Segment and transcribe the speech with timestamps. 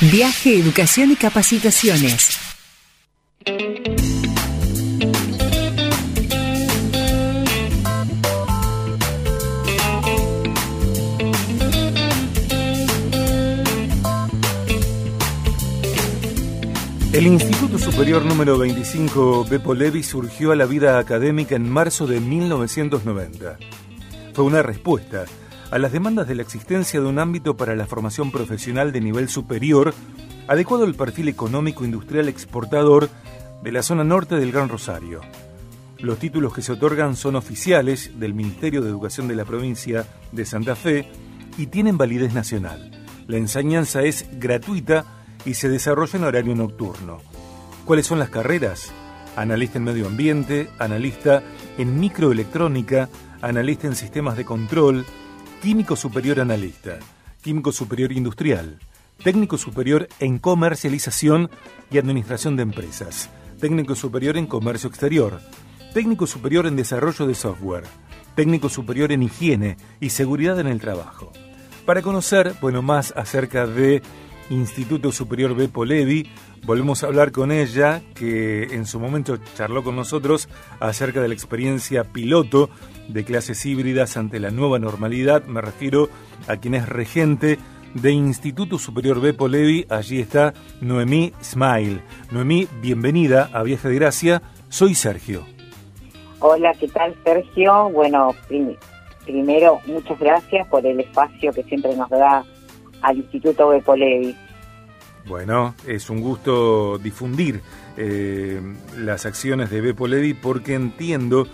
[0.00, 2.38] Viaje, educación y capacitaciones.
[17.12, 22.18] El Instituto Superior número 25 Beppo Levi surgió a la vida académica en marzo de
[22.18, 23.58] 1990.
[24.34, 25.24] Fue una respuesta
[25.74, 29.28] a las demandas de la existencia de un ámbito para la formación profesional de nivel
[29.28, 29.92] superior
[30.46, 33.08] adecuado al perfil económico industrial exportador
[33.60, 35.20] de la zona norte del Gran Rosario.
[35.98, 40.46] Los títulos que se otorgan son oficiales del Ministerio de Educación de la provincia de
[40.46, 41.08] Santa Fe
[41.58, 42.92] y tienen validez nacional.
[43.26, 45.04] La enseñanza es gratuita
[45.44, 47.18] y se desarrolla en horario nocturno.
[47.84, 48.92] ¿Cuáles son las carreras?
[49.34, 51.42] Analista en medio ambiente, analista
[51.78, 53.08] en microelectrónica,
[53.42, 55.04] analista en sistemas de control,
[55.64, 56.98] químico superior analista,
[57.40, 58.78] químico superior industrial,
[59.22, 61.48] técnico superior en comercialización
[61.90, 65.40] y administración de empresas, técnico superior en comercio exterior,
[65.94, 67.84] técnico superior en desarrollo de software,
[68.34, 71.32] técnico superior en higiene y seguridad en el trabajo.
[71.86, 74.02] Para conocer, bueno, más acerca de
[74.50, 76.28] Instituto Superior Bepo Levi.
[76.64, 80.48] Volvemos a hablar con ella, que en su momento charló con nosotros
[80.80, 82.70] acerca de la experiencia piloto
[83.08, 85.44] de clases híbridas ante la nueva normalidad.
[85.44, 86.08] Me refiero
[86.48, 87.58] a quien es regente
[87.94, 89.86] de Instituto Superior Bepo Levi.
[89.88, 92.02] Allí está Noemí Smile.
[92.30, 94.42] Noemí, bienvenida a Viaje de Gracia.
[94.68, 95.46] Soy Sergio.
[96.40, 97.88] Hola, ¿qué tal Sergio?
[97.90, 98.34] Bueno,
[99.24, 102.44] primero, muchas gracias por el espacio que siempre nos da
[103.04, 104.34] al Instituto Bepolevi.
[105.26, 107.60] Bueno, es un gusto difundir
[107.96, 108.60] eh,
[108.98, 111.46] las acciones de Bepolevi porque entiendo,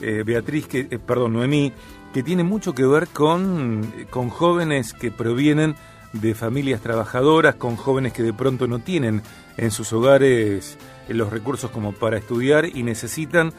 [0.00, 1.72] eh, Beatriz, que, eh, perdón, Noemí,
[2.12, 5.74] que tiene mucho que ver con, con jóvenes que provienen
[6.12, 9.22] de familias trabajadoras, con jóvenes que de pronto no tienen
[9.56, 10.78] en sus hogares
[11.08, 13.52] los recursos como para estudiar y necesitan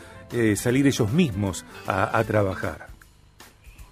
[0.55, 2.92] salir ellos mismos a trabajar.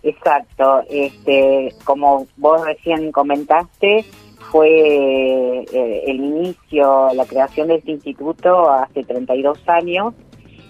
[0.04, 4.04] Exacto, este, como vos recién comentaste,
[4.52, 10.14] fue eh, el inicio, la creación de este instituto hace 32 años,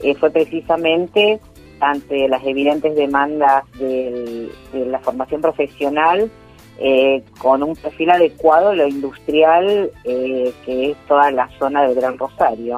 [0.03, 1.39] eh, fue precisamente
[1.79, 6.29] ante las evidentes demandas de la formación profesional,
[6.77, 12.77] eh, con un perfil adecuado lo industrial, que es toda la zona del Gran Rosario.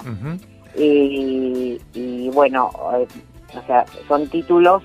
[0.77, 4.83] y, y, bueno, o sea, son títulos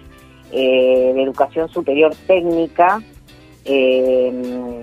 [0.53, 3.03] eh, de educación superior técnica,
[3.65, 4.81] eh,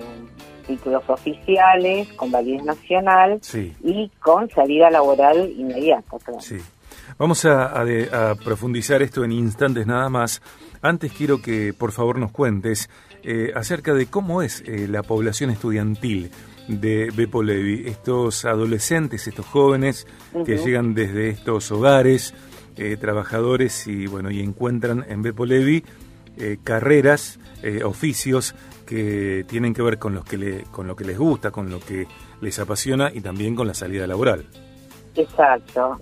[0.66, 3.40] títulos oficiales, con validez nacional
[3.82, 6.16] y con salida laboral inmediata.
[6.40, 6.58] Sí.
[7.18, 7.84] Vamos a,
[8.44, 10.42] profundizar esto en instantes nada más.
[10.82, 12.90] Antes quiero que por favor nos cuentes
[13.22, 16.30] eh, acerca de cómo es la población estudiantil
[16.68, 20.06] de Bepo Levi, estos adolescentes, estos jóvenes
[20.44, 22.34] que llegan desde estos hogares,
[22.76, 25.82] eh, trabajadores y bueno y encuentran en Bepo Levi
[26.38, 28.54] eh, carreras, eh, oficios
[28.84, 31.80] que tienen que ver con, los que le, con lo que les gusta, con lo
[31.80, 32.06] que
[32.42, 34.44] les apasiona y también con la salida laboral.
[35.14, 35.98] Exacto.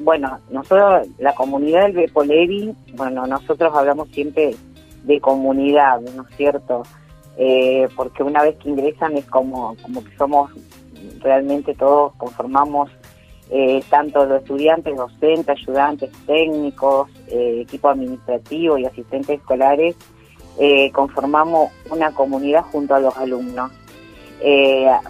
[0.00, 4.56] bueno, nosotros, la comunidad del Bepo Levi, bueno, nosotros hablamos siempre
[5.04, 6.82] de comunidad, ¿no es cierto?
[7.94, 10.50] porque una vez que ingresan es como, como que somos
[11.20, 12.90] realmente todos conformamos
[13.50, 19.96] eh, tanto los estudiantes, docentes, ayudantes, técnicos, eh, equipo administrativo y asistentes escolares,
[20.58, 23.70] eh, conformamos una comunidad junto a los alumnos,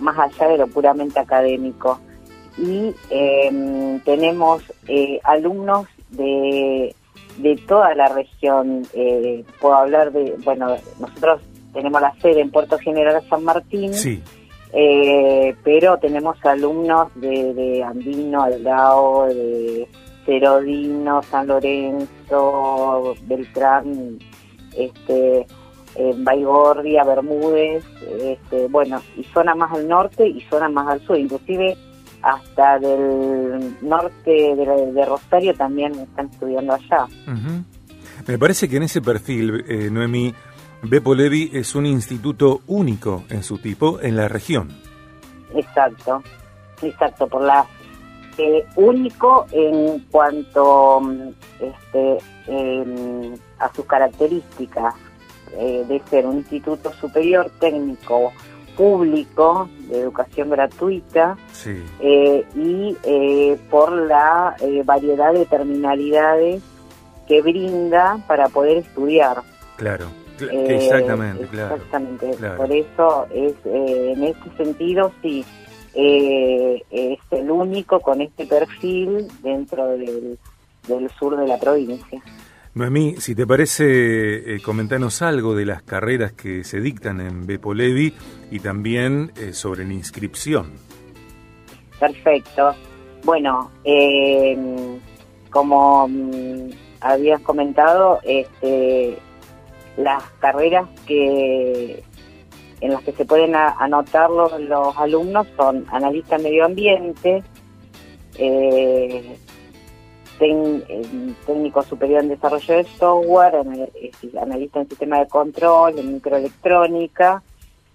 [0.00, 1.98] más allá de lo puramente académico.
[2.56, 4.62] Y em, tenemos
[5.24, 6.94] alumnos de,
[7.38, 8.86] de toda la región.
[9.60, 11.40] puedo hablar de, bueno, nosotros
[11.72, 13.92] tenemos la sede en Puerto General San Martín.
[13.94, 14.22] Sí
[14.72, 19.88] eh, pero tenemos alumnos de, de Andino, Aldao, de
[20.26, 24.18] Cerodino, San Lorenzo, Beltrán,
[24.76, 25.46] este,
[25.94, 27.84] en Baigorria, Bermúdez,
[28.20, 31.76] este, bueno, y zona más al norte y zona más al sur, inclusive
[32.22, 37.06] hasta del norte de, Rosario también están estudiando allá.
[38.26, 40.34] Me parece que en ese perfil, eh, Noemí,
[40.82, 44.68] Bepo Levi es un instituto único en su tipo en la región.
[45.54, 46.22] Exacto,
[46.82, 47.66] exacto, por la
[48.38, 51.02] eh, único en cuanto
[51.58, 52.18] este,
[53.58, 54.94] a sus características
[55.58, 58.32] eh, de ser un instituto superior técnico
[58.76, 61.36] público de educación gratuita
[62.00, 62.96] eh, y
[63.68, 64.54] por la
[64.84, 66.62] variedad de terminalidades
[67.26, 69.42] que brinda para poder estudiar.
[69.76, 70.27] Claro.
[70.40, 71.76] Exactamente, claro.
[71.76, 72.30] Exactamente.
[72.56, 75.44] Por eso es en este sentido sí
[75.94, 80.38] es el único con este perfil dentro del,
[80.86, 82.22] del sur de la provincia.
[82.74, 88.14] Noemí, si te parece, eh, comentanos algo de las carreras que se dictan en Bepolevi
[88.50, 90.72] y también eh, sobre la inscripción.
[91.98, 92.74] Perfecto.
[93.24, 95.00] Bueno, em,
[95.50, 96.70] como mm,
[97.00, 99.18] habías comentado, este,
[99.98, 102.02] las carreras que
[102.80, 107.42] en las que se pueden anotar los, los alumnos son analista medio ambiente,
[108.36, 109.36] eh,
[110.38, 113.56] técnico superior en desarrollo de software,
[114.40, 117.42] analista en sistema de control, en microelectrónica,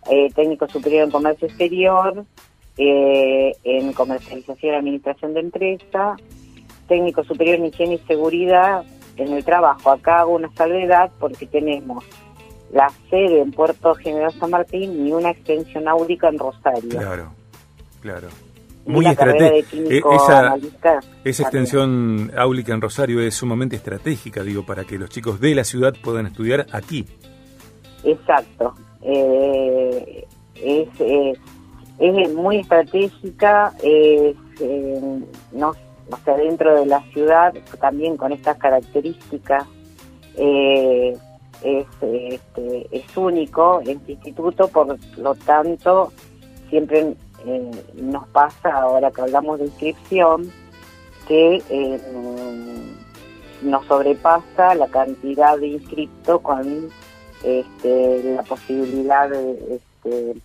[0.10, 2.26] eh, técnico superior en comercio exterior,
[2.78, 6.18] eh, en comercialización y administración de empresa,
[6.90, 8.84] técnico superior en higiene y seguridad
[9.18, 9.92] en el trabajo.
[9.92, 12.04] Acá hago una salvedad porque tenemos
[12.72, 16.90] la sede en Puerto General San Martín y una extensión áulica en Rosario.
[16.90, 17.32] Claro,
[18.02, 18.28] claro
[18.86, 20.10] muy estratégica.
[20.16, 20.56] Esa,
[21.24, 25.64] esa extensión áulica en Rosario es sumamente estratégica, digo, para que los chicos de la
[25.64, 27.06] ciudad puedan estudiar aquí.
[28.04, 28.74] Exacto.
[29.02, 30.26] Eh,
[30.56, 31.34] es, eh,
[32.00, 35.20] es muy estratégica, es, eh,
[35.54, 35.74] no,
[36.12, 39.66] o sea, dentro de la ciudad, también con estas características,
[40.36, 46.12] es, este, es único este instituto, por lo tanto,
[46.70, 47.16] siempre
[47.46, 50.52] eh, nos pasa ahora que hablamos de inscripción
[51.28, 52.02] que eh,
[53.62, 56.90] nos sobrepasa la cantidad de inscriptos con
[57.44, 60.36] este, la posibilidad de, este,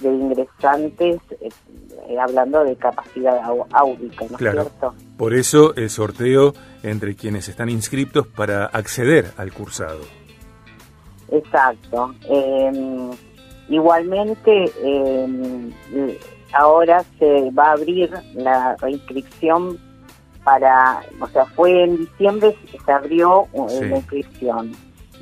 [0.00, 3.40] de ingresantes, eh, hablando de capacidad
[3.72, 4.94] áudica, ¿no es cierto?
[5.16, 10.00] Por eso el sorteo entre quienes están inscriptos para acceder al cursado.
[11.30, 12.14] Exacto.
[12.28, 13.10] Em,
[13.68, 16.18] igualmente, eh,
[16.52, 19.78] ahora se va a abrir la reinscripción
[20.44, 24.72] para, o sea, fue en diciembre se abrió eh, la inscripción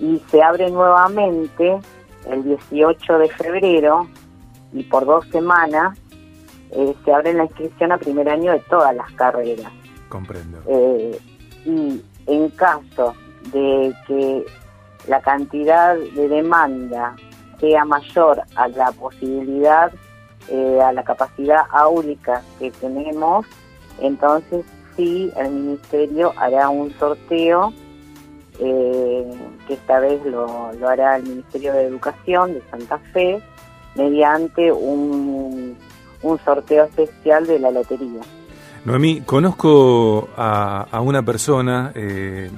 [0.01, 1.79] y se abre nuevamente
[2.31, 4.09] el 18 de febrero
[4.73, 5.99] y por dos semanas
[6.71, 9.73] eh, se abre la inscripción a primer año de todas las carreras.
[10.09, 10.59] Comprendo.
[10.67, 11.19] Eh,
[11.65, 13.15] y en caso
[13.53, 14.45] de que
[15.07, 17.17] la cantidad de demanda
[17.61, 19.93] sea mayor a la posibilidad
[20.51, 23.45] eh, a la capacidad áulica que tenemos,
[24.01, 24.65] entonces
[24.97, 27.73] sí, el Ministerio hará un sorteo,
[28.59, 29.31] eh,
[29.67, 33.43] que esta vez lo, lo hará el Ministerio de Educación de Santa Fe,
[33.95, 35.77] mediante un,
[36.23, 38.21] un sorteo especial de la lotería.
[38.85, 42.51] Noemí, conozco a, a una persona, eh,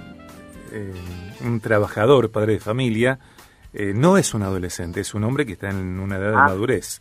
[1.44, 3.18] un trabajador, padre de familia,
[3.72, 6.46] no es un adolescente, es un hombre que está en una edad de ah.
[6.48, 7.00] madurez.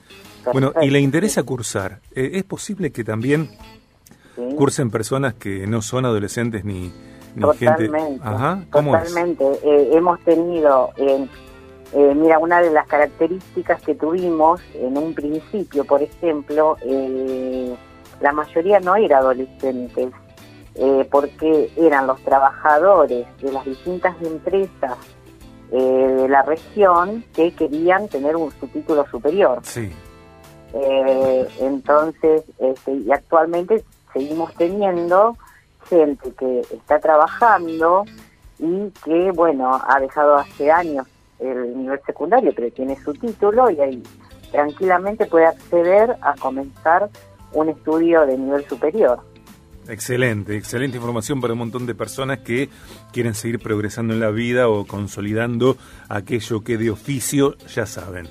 [0.51, 1.99] Bueno, y le interesa cursar.
[2.15, 3.49] Eh, ¿Es posible que también
[4.55, 6.91] cursen personas que no son adolescentes ni,
[7.39, 8.21] totalmente, gente?
[8.23, 9.43] Ajá, totalmente.
[9.63, 10.91] Eh, hemos tenido,
[11.93, 16.77] eh, mira, una de las características que tuvimos en un principio, por ejemplo,
[18.21, 20.09] la mayoría no era adolescentes,
[21.09, 24.97] porque eran los trabajadores de las distintas empresas
[25.71, 29.59] de la región que querían tener un su título superior.
[29.63, 29.91] Sí.
[30.73, 35.35] Eh, entonces, este, y actualmente seguimos teniendo
[35.89, 38.05] gente que está trabajando
[38.59, 41.07] y que, bueno, ha dejado hace años
[41.39, 44.03] el nivel secundario, pero tiene su título y ahí
[44.51, 47.09] tranquilamente puede acceder a comenzar
[47.53, 49.19] un estudio de nivel superior.
[49.87, 52.69] Excelente, excelente información para un montón de personas que
[53.11, 55.77] quieren seguir progresando en la vida o consolidando
[56.09, 58.27] aquello que de oficio ya saben.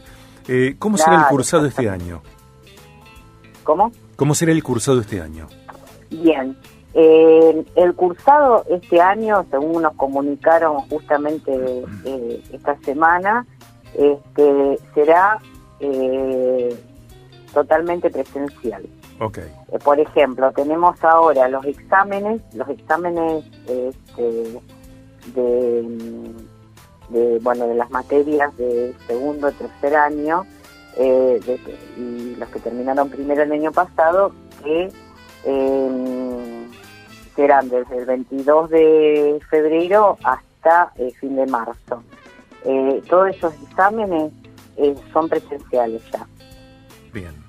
[0.46, 2.22] Eh, ¿Cómo será el cursado este año?
[3.64, 3.90] ¿Cómo?
[4.14, 5.48] ¿Cómo será el cursado este año?
[6.10, 6.56] Bien.
[6.94, 11.52] Eh, el cursado este año, según nos comunicaron justamente
[12.04, 13.46] eh, esta semana,
[13.94, 15.38] este, será
[17.52, 18.84] totalmente presencial.
[19.20, 19.50] Okay.
[19.82, 24.60] por ejemplo, tenemos ahora los exámenes, los exámenes este,
[25.34, 26.34] de
[27.10, 30.46] de, bueno, de las materias de segundo, tercer año,
[30.96, 31.40] eh,
[31.96, 34.90] y los que terminaron primero el año pasado, que
[37.38, 42.02] em, serán desde el 22 de febrero hasta el fin de marzo.
[42.64, 44.32] Eh, todos esos exámenes
[44.76, 46.26] eh, son presenciales ya.
[47.12, 47.48] Bien.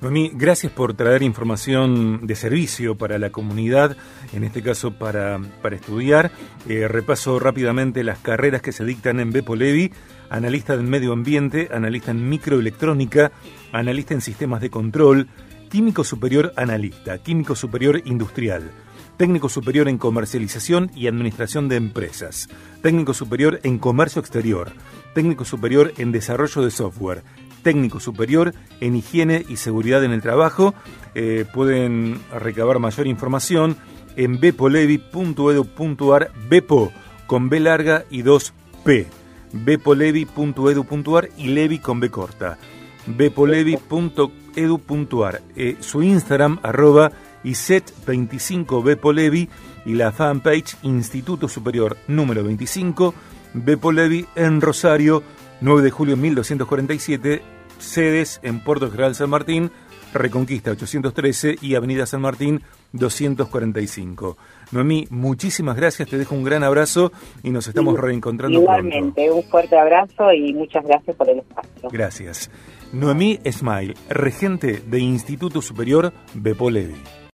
[0.00, 3.96] Noemí, gracias por traer información de servicio para la comunidad,
[4.34, 6.30] en este caso para, para estudiar.
[6.68, 9.92] Eh, repaso rápidamente las carreras que se dictan en Bepo Levi,
[10.28, 13.32] analista en medio ambiente, analista en microelectrónica,
[13.72, 15.28] analista en sistemas de control,
[15.70, 18.70] químico superior analista, químico superior industrial,
[19.16, 22.48] técnico superior en comercialización y administración de empresas,
[22.82, 24.72] técnico superior en comercio exterior,
[25.14, 27.22] técnico superior en desarrollo de software,
[27.62, 30.74] técnico superior en higiene y seguridad en el trabajo.
[31.14, 33.76] Eh, pueden recabar mayor información
[34.16, 36.92] en bepolevi.edu.ar, bepo
[37.26, 39.06] con B larga y 2P,
[39.52, 42.58] bepolevi.edu.ar y levi con B corta,
[43.06, 47.12] bepolevi.edu.ar, eh, su Instagram arroba
[47.44, 49.48] iset25bepolevi
[49.86, 53.14] y la fanpage Instituto Superior número 25,
[53.54, 55.22] Bepolevi en Rosario,
[55.60, 57.42] 9 de julio 1247,
[57.78, 59.70] sedes en Puerto General San Martín,
[60.12, 64.36] Reconquista 813 y Avenida San Martín 245.
[64.70, 67.10] Noemí, muchísimas gracias, te dejo un gran abrazo
[67.42, 71.88] y nos estamos reencontrando Igualmente, un fuerte abrazo y muchas gracias por el espacio.
[71.90, 72.50] Gracias.
[72.92, 76.94] Noemí Smile, regente de Instituto Superior Bepo Levi.